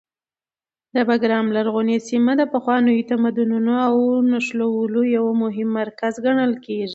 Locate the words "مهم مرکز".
5.43-6.13